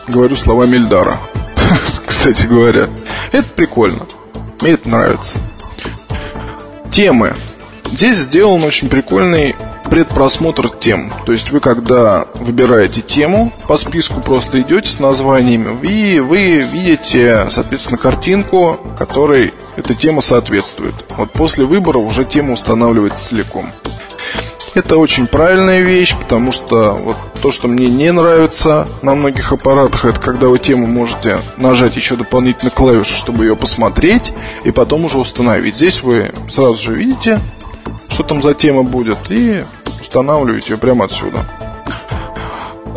Говорю 0.07 0.35
словами 0.35 0.75
Эльдара. 0.75 1.19
Кстати 2.05 2.43
говоря. 2.43 2.89
Это 3.31 3.47
прикольно. 3.49 4.05
Мне 4.61 4.71
это 4.73 4.89
нравится. 4.89 5.39
Темы. 6.91 7.35
Здесь 7.91 8.17
сделан 8.17 8.63
очень 8.63 8.89
прикольный 8.89 9.55
предпросмотр 9.89 10.69
тем. 10.69 11.11
То 11.25 11.31
есть 11.31 11.51
вы 11.51 11.59
когда 11.59 12.25
выбираете 12.35 13.01
тему, 13.01 13.51
по 13.67 13.77
списку 13.77 14.21
просто 14.21 14.61
идете 14.61 14.89
с 14.89 14.99
названиями, 14.99 15.77
и 15.85 16.19
вы 16.19 16.59
видите, 16.71 17.47
соответственно, 17.49 17.97
картинку, 17.97 18.79
которой 18.97 19.53
эта 19.75 19.95
тема 19.95 20.21
соответствует. 20.21 20.95
Вот 21.17 21.31
после 21.31 21.65
выбора 21.65 21.97
уже 21.97 22.25
тема 22.25 22.53
устанавливается 22.53 23.29
целиком. 23.29 23.71
Это 24.75 24.97
очень 24.97 25.25
правильная 25.27 25.81
вещь, 25.81 26.15
потому 26.15 26.51
что 26.51 26.93
вот 26.93 27.17
то, 27.41 27.51
что 27.51 27.67
мне 27.67 27.87
не 27.87 28.11
нравится 28.11 28.87
на 29.01 29.15
многих 29.15 29.51
аппаратах, 29.51 30.05
это 30.05 30.21
когда 30.21 30.47
вы 30.47 30.59
тему 30.59 30.85
можете 30.85 31.39
нажать 31.57 31.95
еще 31.95 32.15
дополнительно 32.15 32.69
клавишу, 32.69 33.15
чтобы 33.15 33.45
ее 33.45 33.55
посмотреть, 33.55 34.31
и 34.63 34.71
потом 34.71 35.05
уже 35.05 35.17
установить. 35.17 35.75
Здесь 35.75 36.03
вы 36.03 36.31
сразу 36.47 36.77
же 36.77 36.95
видите, 36.95 37.39
что 38.09 38.23
там 38.23 38.41
за 38.41 38.53
тема 38.53 38.83
будет, 38.83 39.17
и 39.29 39.63
устанавливаете 40.01 40.73
ее 40.73 40.77
прямо 40.77 41.05
отсюда. 41.05 41.45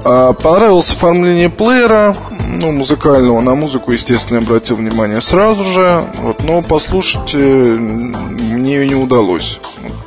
А, 0.05 0.33
понравилось 0.33 0.93
оформление 0.93 1.49
плеера, 1.49 2.15
ну, 2.49 2.73
музыкального. 2.73 3.41
На 3.41 3.55
музыку, 3.55 3.93
естественно, 3.93 4.41
обратил 4.41 4.77
внимание 4.77 5.21
сразу 5.21 5.63
же. 5.65 6.05
Вот, 6.21 6.43
но 6.43 6.63
послушать 6.63 7.35
мне 7.35 8.87
не 8.87 8.95
удалось. 8.95 9.61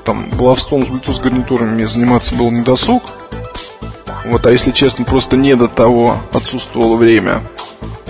Там 0.04 0.30
баловством 0.32 0.86
с 0.86 0.90
Bluetooth 0.90 1.22
гарнитурами 1.22 1.74
мне 1.74 1.88
заниматься 1.88 2.36
было 2.36 2.50
недосуг. 2.50 3.04
Вот, 4.26 4.46
а 4.46 4.52
если 4.52 4.72
честно, 4.72 5.06
просто 5.06 5.38
не 5.38 5.56
до 5.56 5.68
того 5.68 6.18
отсутствовало 6.32 6.96
время. 6.96 7.42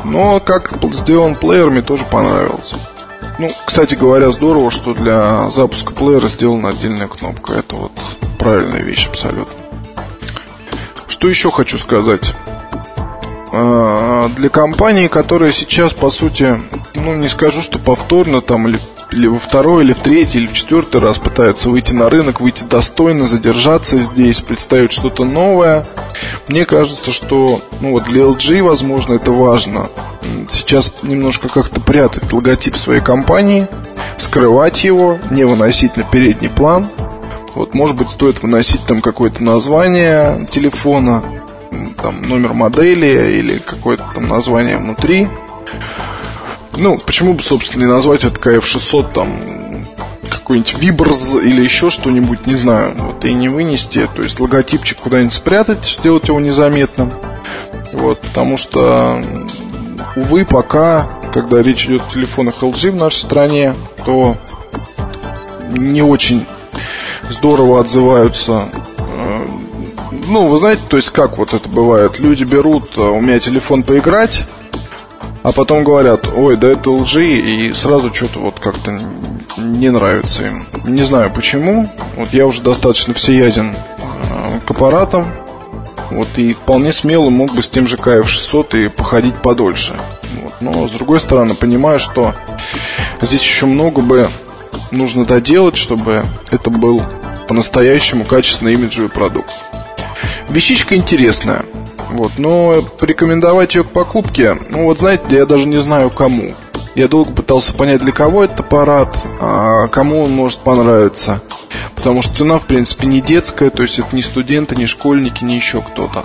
Но 0.04 0.40
как 0.40 0.78
сделан 0.94 1.36
плеер, 1.36 1.70
мне 1.70 1.82
тоже 1.82 2.06
понравился. 2.06 2.78
Ну, 3.38 3.52
кстати 3.66 3.96
говоря, 3.96 4.32
здорово, 4.32 4.72
что 4.72 4.94
для 4.94 5.48
запуска 5.48 5.94
плеера 5.94 6.30
сделана 6.30 6.70
отдельная 6.70 7.08
кнопка. 7.08 7.54
Это 7.54 7.76
вот 7.76 7.92
правильная 8.46 8.84
вещь 8.84 9.08
абсолютно. 9.08 9.56
Что 11.08 11.28
еще 11.28 11.50
хочу 11.50 11.80
сказать? 11.80 12.36
А, 13.52 14.30
для 14.36 14.50
компании, 14.50 15.08
которая 15.08 15.52
сейчас, 15.52 15.94
по 15.94 16.12
сути, 16.12 16.60
ну, 16.94 17.16
не 17.16 17.28
скажу, 17.28 17.64
что 17.64 17.80
повторно 17.80 18.42
там 18.42 18.68
или 18.68 18.80
или 19.12 19.28
во 19.28 19.38
второй, 19.40 19.84
или 19.84 19.94
в 19.94 20.00
третий, 20.00 20.40
или 20.40 20.46
в 20.48 20.54
четвертый 20.54 21.00
раз 21.00 21.20
пытаются 21.20 21.70
выйти 21.70 21.94
на 21.94 22.10
рынок, 22.10 22.42
выйти 22.42 22.64
достойно, 22.64 23.28
задержаться 23.28 23.98
здесь, 23.98 24.42
представить 24.42 24.92
что-то 24.92 25.24
новое. 25.24 25.86
Мне 26.48 26.66
кажется, 26.66 27.12
что 27.12 27.62
ну 27.80 27.92
вот 27.92 28.04
для 28.06 28.24
LG, 28.24 28.62
возможно, 28.62 29.14
это 29.14 29.32
важно. 29.32 29.88
Сейчас 30.50 31.04
немножко 31.04 31.48
как-то 31.48 31.80
прятать 31.80 32.34
логотип 32.34 32.78
своей 32.78 33.02
компании, 33.02 33.68
скрывать 34.18 34.84
его, 34.84 35.18
не 35.30 35.46
выносить 35.46 35.98
на 35.98 36.04
передний 36.04 36.50
план. 36.50 36.88
Вот, 37.56 37.74
может 37.74 37.96
быть, 37.96 38.10
стоит 38.10 38.44
выносить 38.44 38.86
там 38.86 39.02
какое-то 39.02 39.42
название 39.42 40.46
телефона, 40.52 41.24
там 42.02 42.22
номер 42.22 42.54
модели 42.54 43.40
или 43.40 43.60
какое-то 43.60 44.04
там 44.14 44.28
название 44.28 44.78
внутри. 44.78 45.30
Ну, 46.78 46.98
почему 46.98 47.34
бы, 47.34 47.42
собственно, 47.42 47.84
не 47.84 47.90
назвать 47.90 48.26
это 48.26 48.38
KF600 48.40 49.14
там 49.14 49.40
какой-нибудь 50.30 50.76
Вибрз 50.78 51.36
или 51.36 51.64
еще 51.64 51.90
что-нибудь, 51.90 52.46
не 52.46 52.56
знаю, 52.56 52.92
вот 52.98 53.24
и 53.24 53.34
не 53.34 53.48
вынести, 53.48 54.08
то 54.14 54.22
есть 54.22 54.40
логотипчик 54.40 55.00
куда-нибудь 55.00 55.34
спрятать, 55.34 55.86
сделать 55.86 56.28
его 56.28 56.40
незаметным. 56.42 57.14
Вот, 57.94 58.20
потому 58.20 58.58
что, 58.58 59.24
увы, 60.18 60.44
пока, 60.46 61.10
когда 61.34 61.64
речь 61.64 61.86
идет 61.86 62.02
о 62.02 62.12
телефонах 62.12 62.62
LG 62.62 62.92
в 62.92 62.96
нашей 62.96 63.20
стране, 63.20 63.74
то 64.06 64.36
не 65.72 66.02
очень 66.02 66.46
здорово 67.30 67.80
отзываются 67.82 68.70
э, 68.98 69.48
ну, 70.28 70.48
вы 70.48 70.58
знаете, 70.58 70.82
то 70.88 70.98
есть 70.98 71.12
как 71.12 71.38
вот 71.38 71.54
это 71.54 71.70
бывает? 71.70 72.20
Люди 72.20 72.44
берут 72.44 72.98
э, 72.98 73.02
у 73.02 73.22
меня 73.22 73.40
телефон 73.40 73.84
поиграть, 73.84 74.44
а 75.44 75.52
потом 75.52 75.84
говорят, 75.84 76.28
ой, 76.28 76.58
да 76.58 76.70
это 76.70 76.90
лжи, 76.90 77.38
и 77.38 77.74
сразу 77.74 78.14
что-то 78.14 78.40
вот 78.40 78.60
как-то 78.60 78.98
не 79.58 79.90
нравится 79.90 80.46
им. 80.46 80.66
Не 80.86 81.04
знаю 81.04 81.32
почему. 81.32 81.88
Вот 82.16 82.34
я 82.34 82.48
уже 82.48 82.62
достаточно 82.62 83.14
всеяден 83.14 83.76
э, 83.76 84.60
к 84.66 84.72
аппаратам. 84.72 85.28
Вот 86.12 86.28
и 86.38 86.54
вполне 86.54 86.92
смело 86.92 87.30
мог 87.30 87.54
бы 87.54 87.62
с 87.62 87.70
тем 87.70 87.88
же 87.88 87.98
KF600 87.98 88.86
и 88.86 88.88
походить 88.90 89.36
подольше. 89.36 89.94
Вот. 90.42 90.54
Но 90.62 90.88
с 90.88 90.92
другой 90.92 91.20
стороны, 91.20 91.54
понимаю, 91.56 92.00
что 92.00 92.34
здесь 93.22 93.42
еще 93.42 93.66
много 93.66 94.02
бы 94.02 94.30
нужно 94.92 95.26
доделать, 95.26 95.78
чтобы 95.78 96.26
это 96.52 96.70
был 96.70 97.04
по-настоящему 97.48 98.26
качественный 98.26 98.74
имиджевый 98.74 99.10
продукт. 99.10 99.54
Вещичка 100.50 100.96
интересная. 100.96 101.66
Вот, 102.10 102.34
но 102.38 102.82
порекомендовать 103.00 103.76
ее 103.76 103.84
к 103.84 103.90
покупке, 103.90 104.56
ну 104.70 104.86
вот 104.86 105.00
знаете, 105.00 105.24
я 105.32 105.46
даже 105.46 105.68
не 105.68 105.78
знаю 105.78 106.10
кому. 106.10 106.54
Я 106.94 107.10
долго 107.10 107.32
пытался 107.32 107.74
понять, 107.74 108.02
для 108.02 108.14
кого 108.14 108.44
этот 108.44 108.62
аппарат, 108.62 109.18
а 109.42 109.88
кому 109.88 110.22
он 110.22 110.32
может 110.32 110.60
понравиться. 110.60 111.42
Потому 111.94 112.22
что 112.22 112.36
цена, 112.36 112.58
в 112.58 112.66
принципе, 112.68 113.08
не 113.08 113.20
детская, 113.20 113.70
то 113.70 113.82
есть 113.82 114.00
это 114.00 114.16
не 114.16 114.22
студенты, 114.22 114.76
не 114.76 114.86
школьники, 114.86 115.44
не 115.44 115.56
еще 115.56 115.82
кто-то. 115.82 116.24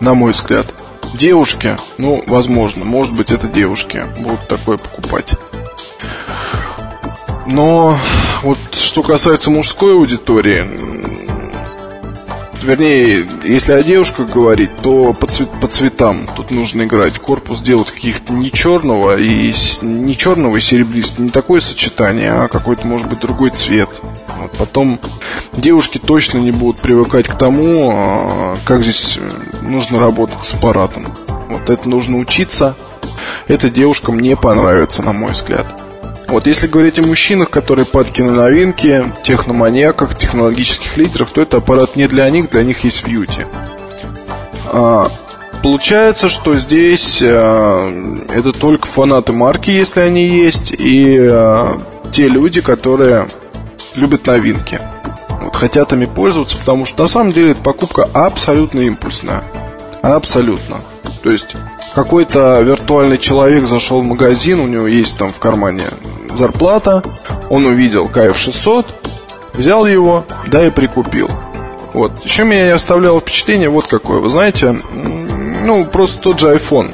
На 0.00 0.12
мой 0.12 0.32
взгляд. 0.32 0.66
Девушки, 1.14 1.76
ну, 1.96 2.22
возможно, 2.26 2.84
может 2.84 3.14
быть, 3.14 3.30
это 3.30 3.46
девушки 3.46 4.04
будут 4.18 4.46
такое 4.48 4.76
покупать. 4.76 5.34
Но 7.46 7.98
вот 8.42 8.58
что 8.72 9.02
касается 9.02 9.50
мужской 9.50 9.94
аудитории, 9.94 10.66
вернее, 12.64 13.26
если 13.44 13.72
о 13.72 13.82
девушках 13.82 14.30
говорить, 14.30 14.74
то 14.76 15.12
по, 15.12 15.26
цвет, 15.26 15.48
по 15.60 15.66
цветам 15.66 16.18
тут 16.34 16.50
нужно 16.50 16.82
играть. 16.82 17.18
Корпус 17.18 17.60
делать 17.60 17.90
каких-то 17.90 18.32
не 18.32 18.50
черного 18.50 19.18
и 19.18 19.52
не 19.82 20.16
черного 20.16 20.56
и 20.56 20.60
серебристого, 20.60 21.24
не 21.24 21.30
такое 21.30 21.60
сочетание, 21.60 22.32
а 22.32 22.48
какой-то, 22.48 22.86
может 22.86 23.08
быть, 23.08 23.20
другой 23.20 23.50
цвет. 23.50 23.90
Вот. 24.38 24.52
Потом 24.52 24.98
девушки 25.52 25.98
точно 25.98 26.38
не 26.38 26.50
будут 26.50 26.80
привыкать 26.80 27.28
к 27.28 27.36
тому, 27.36 27.90
а, 27.92 28.58
как 28.64 28.82
здесь 28.82 29.18
нужно 29.62 30.00
работать 30.00 30.42
с 30.42 30.54
аппаратом. 30.54 31.12
Вот 31.48 31.70
это 31.70 31.88
нужно 31.88 32.18
учиться. 32.18 32.74
Это 33.46 33.68
девушкам 33.70 34.18
не 34.18 34.36
понравится, 34.36 35.02
на 35.02 35.12
мой 35.12 35.32
взгляд. 35.32 35.83
Вот 36.28 36.46
если 36.46 36.66
говорить 36.66 36.98
о 36.98 37.02
мужчинах, 37.02 37.50
которые 37.50 37.86
падки 37.86 38.22
на 38.22 38.32
новинки, 38.32 39.04
техноманьяках, 39.22 40.16
технологических 40.16 40.96
лидерах, 40.96 41.30
то 41.30 41.42
это 41.42 41.58
аппарат 41.58 41.96
не 41.96 42.08
для 42.08 42.28
них, 42.30 42.50
для 42.50 42.64
них 42.64 42.82
есть 42.84 43.06
бьюти. 43.06 43.42
А, 44.66 45.10
получается, 45.62 46.28
что 46.28 46.56
здесь 46.56 47.22
а, 47.22 47.88
это 48.32 48.52
только 48.52 48.86
фанаты 48.86 49.32
марки, 49.32 49.70
если 49.70 50.00
они 50.00 50.26
есть, 50.26 50.72
и 50.76 51.16
а, 51.20 51.76
те 52.10 52.26
люди, 52.26 52.60
которые 52.60 53.28
любят 53.94 54.26
новинки. 54.26 54.80
Вот, 55.42 55.54
хотят 55.54 55.92
ими 55.92 56.06
пользоваться, 56.06 56.56
потому 56.56 56.86
что 56.86 57.02
на 57.02 57.08
самом 57.08 57.32
деле 57.32 57.52
эта 57.52 57.60
покупка 57.60 58.08
абсолютно 58.12 58.80
импульсная. 58.80 59.44
Абсолютно. 60.02 60.80
То 61.22 61.30
есть 61.30 61.56
какой-то 61.94 62.60
виртуальный 62.60 63.18
человек 63.18 63.66
зашел 63.66 64.00
в 64.00 64.04
магазин, 64.04 64.60
у 64.60 64.66
него 64.66 64.86
есть 64.86 65.16
там 65.16 65.28
в 65.28 65.38
кармане 65.38 65.84
зарплата, 66.36 67.02
он 67.48 67.66
увидел 67.66 68.06
KF600, 68.06 68.86
взял 69.54 69.86
его, 69.86 70.24
да 70.48 70.66
и 70.66 70.70
прикупил. 70.70 71.30
Вот. 71.92 72.24
Еще 72.24 72.44
меня 72.44 72.66
не 72.66 72.72
оставляло 72.72 73.20
впечатление 73.20 73.68
вот 73.68 73.86
какое. 73.86 74.18
Вы 74.18 74.28
знаете, 74.28 74.76
ну, 75.64 75.84
просто 75.86 76.20
тот 76.20 76.40
же 76.40 76.52
iPhone. 76.52 76.92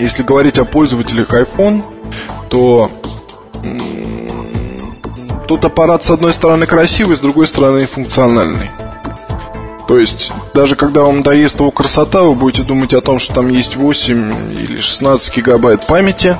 Если 0.00 0.24
говорить 0.24 0.58
о 0.58 0.64
пользователях 0.64 1.30
iPhone, 1.32 1.82
то 2.48 2.90
тут 5.46 5.64
аппарат 5.64 6.02
с 6.02 6.10
одной 6.10 6.32
стороны 6.32 6.66
красивый, 6.66 7.16
с 7.16 7.20
другой 7.20 7.46
стороны 7.46 7.86
функциональный. 7.86 8.70
То 9.86 9.98
есть, 9.98 10.32
даже 10.54 10.76
когда 10.76 11.02
вам 11.02 11.22
доест 11.22 11.60
его 11.60 11.70
красота, 11.70 12.22
вы 12.22 12.34
будете 12.34 12.62
думать 12.62 12.94
о 12.94 13.00
том, 13.00 13.18
что 13.18 13.34
там 13.34 13.48
есть 13.48 13.76
8 13.76 14.52
или 14.52 14.78
16 14.78 15.36
гигабайт 15.36 15.86
памяти, 15.86 16.36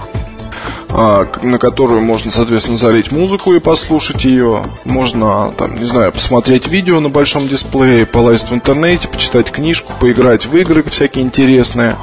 а, 0.88 1.26
на 1.42 1.58
которую 1.58 2.00
можно, 2.00 2.30
соответственно, 2.30 2.78
залить 2.78 3.10
музыку 3.10 3.52
и 3.52 3.58
послушать 3.60 4.24
ее. 4.24 4.62
Можно, 4.84 5.52
там, 5.58 5.74
не 5.74 5.84
знаю, 5.84 6.12
посмотреть 6.12 6.68
видео 6.68 7.00
на 7.00 7.10
большом 7.10 7.48
дисплее, 7.48 8.06
полазить 8.06 8.50
в 8.50 8.54
интернете, 8.54 9.08
почитать 9.08 9.50
книжку, 9.50 9.92
поиграть 10.00 10.46
в 10.46 10.56
игры 10.56 10.82
всякие 10.84 11.24
интересные. 11.24 11.96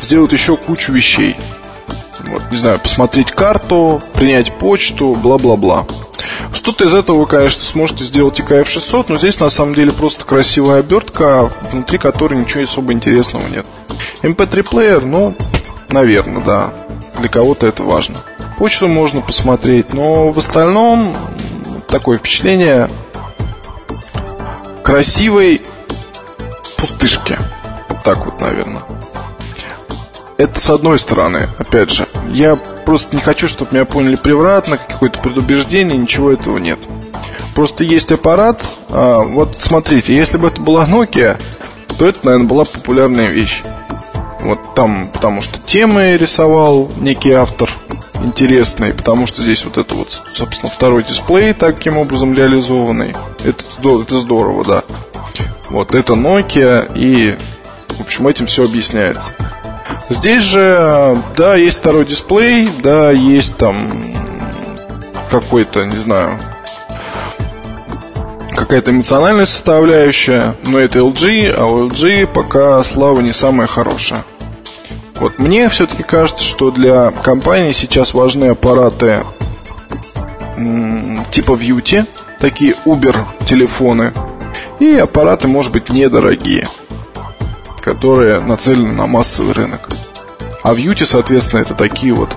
Сделать 0.00 0.32
еще 0.32 0.56
кучу 0.56 0.92
вещей. 0.92 1.36
Вот, 2.26 2.42
не 2.50 2.56
знаю, 2.56 2.78
посмотреть 2.78 3.30
карту, 3.30 4.02
принять 4.14 4.52
почту, 4.52 5.14
бла-бла-бла. 5.14 5.86
Что-то 6.52 6.84
из 6.84 6.94
этого 6.94 7.18
вы, 7.18 7.26
конечно, 7.26 7.62
сможете 7.62 8.04
сделать 8.04 8.40
и 8.40 8.42
KF600, 8.42 9.06
но 9.08 9.18
здесь 9.18 9.40
на 9.40 9.48
самом 9.48 9.74
деле 9.74 9.92
просто 9.92 10.24
красивая 10.24 10.80
обертка, 10.80 11.50
внутри 11.70 11.98
которой 11.98 12.38
ничего 12.38 12.62
особо 12.62 12.92
интересного 12.92 13.46
нет. 13.48 13.66
MP3-плеер, 14.22 15.04
ну, 15.04 15.36
наверное, 15.90 16.42
да. 16.42 16.72
Для 17.18 17.28
кого-то 17.28 17.66
это 17.66 17.82
важно. 17.82 18.16
Почту 18.58 18.88
можно 18.88 19.20
посмотреть, 19.20 19.92
но 19.92 20.30
в 20.30 20.38
остальном 20.38 21.14
такое 21.88 22.18
впечатление 22.18 22.90
красивой 24.82 25.62
пустышки. 26.76 27.38
Вот 27.88 28.02
так 28.02 28.24
вот, 28.24 28.40
наверное. 28.40 28.82
Это 30.38 30.60
с 30.60 30.70
одной 30.70 31.00
стороны, 31.00 31.48
опять 31.58 31.90
же. 31.90 32.06
Я 32.30 32.54
просто 32.54 33.16
не 33.16 33.20
хочу, 33.20 33.48
чтобы 33.48 33.72
меня 33.72 33.84
поняли 33.84 34.14
превратно, 34.14 34.78
какое-то 34.78 35.18
предубеждение, 35.18 35.98
ничего 35.98 36.30
этого 36.30 36.58
нет. 36.58 36.78
Просто 37.56 37.82
есть 37.82 38.12
аппарат. 38.12 38.64
А, 38.88 39.24
вот 39.24 39.56
смотрите, 39.58 40.14
если 40.14 40.38
бы 40.38 40.46
это 40.46 40.60
была 40.60 40.86
Nokia, 40.86 41.40
то 41.98 42.06
это, 42.06 42.20
наверное, 42.22 42.46
была 42.46 42.64
популярная 42.64 43.30
вещь. 43.30 43.62
Вот 44.40 44.76
там, 44.76 45.08
потому 45.12 45.42
что 45.42 45.58
темы 45.58 46.16
рисовал 46.16 46.88
некий 46.98 47.32
автор 47.32 47.68
интересный, 48.22 48.94
потому 48.94 49.26
что 49.26 49.42
здесь 49.42 49.64
вот 49.64 49.76
это 49.76 49.92
вот, 49.96 50.22
собственно, 50.32 50.70
второй 50.70 51.02
дисплей 51.02 51.52
таким 51.52 51.98
образом 51.98 52.32
реализованный. 52.34 53.12
Это, 53.42 53.64
это 54.02 54.18
здорово, 54.20 54.64
да. 54.64 54.84
Вот 55.68 55.96
это 55.96 56.12
Nokia 56.12 56.92
и, 56.94 57.36
в 57.88 58.00
общем, 58.00 58.28
этим 58.28 58.46
все 58.46 58.64
объясняется. 58.64 59.32
Здесь 60.10 60.42
же, 60.42 61.22
да, 61.36 61.54
есть 61.54 61.80
второй 61.80 62.06
дисплей, 62.06 62.70
да, 62.82 63.10
есть 63.10 63.56
там 63.56 63.90
какой-то, 65.30 65.84
не 65.84 65.96
знаю, 65.96 66.38
какая-то 68.56 68.90
эмоциональная 68.90 69.44
составляющая, 69.44 70.56
но 70.64 70.78
это 70.78 71.00
LG, 71.00 71.52
а 71.52 71.66
у 71.66 71.88
LG 71.88 72.26
пока 72.26 72.82
слава 72.84 73.20
не 73.20 73.32
самая 73.32 73.66
хорошая. 73.66 74.24
Вот 75.16 75.38
мне 75.38 75.68
все-таки 75.68 76.02
кажется, 76.02 76.44
что 76.44 76.70
для 76.70 77.10
компании 77.10 77.72
сейчас 77.72 78.14
важны 78.14 78.46
аппараты 78.46 79.24
типа 81.30 81.52
View, 81.52 82.06
такие 82.38 82.74
Uber 82.86 83.14
телефоны, 83.44 84.12
и 84.80 84.94
аппараты, 84.94 85.48
может 85.48 85.72
быть, 85.72 85.90
недорогие 85.90 86.66
которые 87.88 88.40
нацелены 88.40 88.92
на 88.92 89.06
массовый 89.06 89.54
рынок. 89.54 89.88
А 90.68 90.74
в 90.74 90.76
Юте, 90.76 91.06
соответственно, 91.06 91.60
это 91.60 91.72
такие 91.72 92.12
вот 92.12 92.36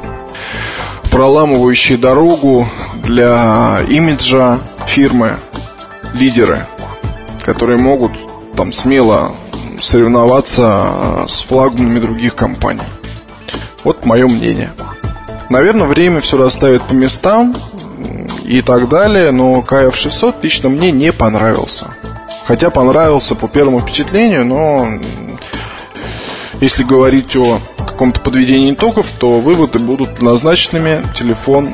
проламывающие 1.12 1.98
дорогу 1.98 2.66
для 3.04 3.82
имиджа 3.90 4.62
фирмы 4.88 5.38
лидеры, 6.14 6.66
которые 7.44 7.78
могут 7.78 8.14
там 8.56 8.72
смело 8.72 9.34
соревноваться 9.82 11.26
с 11.28 11.42
флагманами 11.42 12.00
других 12.00 12.34
компаний. 12.34 12.80
Вот 13.84 14.06
мое 14.06 14.26
мнение. 14.28 14.72
Наверное, 15.50 15.88
время 15.88 16.22
все 16.22 16.38
расставит 16.38 16.84
по 16.84 16.94
местам 16.94 17.54
и 18.46 18.62
так 18.62 18.88
далее, 18.88 19.32
но 19.32 19.60
KF600 19.60 20.36
лично 20.42 20.70
мне 20.70 20.94
не 20.94 21.12
понравился. 21.12 21.88
Хотя 22.46 22.70
понравился 22.70 23.36
по 23.36 23.50
первому 23.50 23.82
впечатлению, 23.82 24.46
но 24.46 24.88
если 26.62 26.84
говорить 26.84 27.36
о 27.36 27.60
каком-то 28.02 28.22
подведении 28.22 28.74
итогов, 28.74 29.12
то 29.20 29.40
выводы 29.40 29.78
будут 29.78 30.14
однозначными. 30.14 31.04
Телефон 31.14 31.70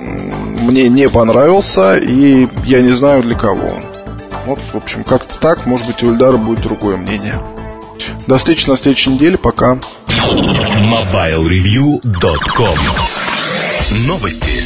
мне 0.00 0.88
не 0.88 1.08
понравился, 1.08 1.96
и 1.96 2.48
я 2.64 2.82
не 2.82 2.90
знаю 2.90 3.22
для 3.22 3.36
кого 3.36 3.68
он. 3.68 3.84
Вот, 4.46 4.58
в 4.72 4.76
общем, 4.76 5.04
как-то 5.04 5.38
так. 5.38 5.64
Может 5.64 5.86
быть, 5.86 6.02
у 6.02 6.10
Ильдара 6.10 6.38
будет 6.38 6.60
другое 6.60 6.96
мнение. 6.96 7.36
До 8.26 8.36
встречи 8.36 8.68
на 8.68 8.76
следующей 8.76 9.10
неделе. 9.10 9.38
Пока. 9.38 9.78
MobileReview.com 10.08 12.78
Новости. 14.08 14.63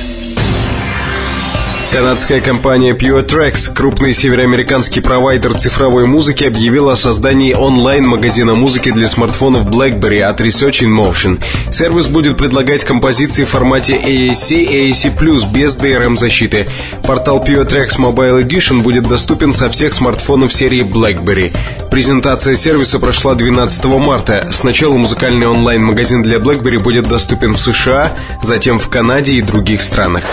Канадская 1.91 2.43
компания 2.43 2.93
Pure 2.93 3.27
Tracks, 3.27 3.73
крупный 3.75 4.13
североамериканский 4.13 5.01
провайдер 5.01 5.55
цифровой 5.55 6.05
музыки, 6.05 6.45
объявила 6.45 6.93
о 6.93 6.97
создании 6.97 7.55
онлайн-магазина 7.55 8.55
музыки 8.55 8.91
для 8.91 9.09
смартфонов 9.09 9.67
BlackBerry 9.67 10.21
от 10.21 10.39
Research 10.43 10.83
in 10.83 10.95
Motion. 10.95 11.43
Сервис 11.73 12.09
будет 12.09 12.37
предлагать 12.37 12.85
композиции 12.85 13.45
в 13.45 13.49
формате 13.49 13.95
AAC, 13.95 14.69
AAC+, 14.69 15.51
без 15.51 15.79
DRM-защиты. 15.79 16.69
Портал 17.05 17.43
Pure 17.43 17.67
Tracks 17.67 17.97
Mobile 17.99 18.47
Edition 18.47 18.83
будет 18.83 19.05
доступен 19.05 19.55
со 19.55 19.71
всех 19.71 19.95
смартфонов 19.95 20.53
серии 20.53 20.83
BlackBerry. 20.83 21.57
Презентация 21.91 22.55
сервиса 22.55 22.99
прошла 22.99 23.35
12 23.35 23.85
марта. 23.87 24.51
Сначала 24.53 24.95
музыкальный 24.95 25.47
онлайн-магазин 25.47 26.23
для 26.23 26.37
BlackBerry 26.37 26.79
будет 26.79 27.09
доступен 27.09 27.55
в 27.55 27.61
США, 27.61 28.13
затем 28.43 28.79
в 28.79 28.89
Канаде 28.89 29.33
и 29.33 29.43
других 29.43 29.81
странах. 29.81 30.25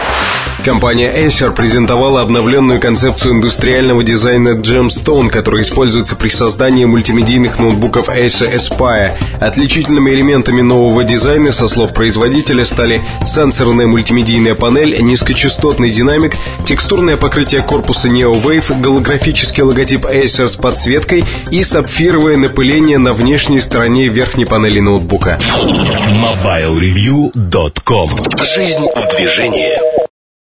Компания 0.66 1.14
Acer 1.16 1.54
презентовала 1.54 2.22
обновленную 2.22 2.80
концепцию 2.80 3.34
индустриального 3.34 4.04
дизайна 4.04 4.50
Gemstone, 4.50 5.30
который 5.30 5.62
используется 5.62 6.16
при 6.16 6.30
создании 6.30 6.86
мультимедийных 6.86 7.60
ноутбуков 7.60 8.10
Acer 8.10 8.52
Aspire. 8.52 9.12
Отличительными 9.40 10.10
элементами 10.10 10.62
нового 10.62 11.04
дизайна, 11.04 11.52
со 11.52 11.68
слов 11.68 11.94
производителя, 11.94 12.66
стали 12.66 13.02
сенсорная 13.28 13.86
мультимедийная 13.86 14.56
панель, 14.56 15.00
низкочастотный 15.04 15.92
динамик, 15.92 16.36
текстурное 16.66 17.16
покрытие 17.16 17.62
корпуса 17.62 18.08
NeoWave, 18.08 18.82
голографический 18.82 19.62
логотип 19.62 20.06
Acer 20.06 20.48
с 20.48 20.56
подсветкой 20.56 21.26
и 21.52 21.64
сапфировое 21.64 22.38
напыление 22.38 22.98
на 22.98 23.14
внешней 23.14 23.62
стороне 23.62 24.08
верхней 24.08 24.46
панели 24.46 24.80
ноутбука. 24.80 25.38
MobileReview.com 25.44 28.10
Жизнь 28.56 28.88
в 28.96 29.16
движении. 29.16 29.95